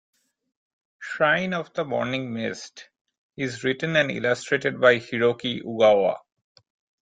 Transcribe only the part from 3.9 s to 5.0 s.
and illustrated by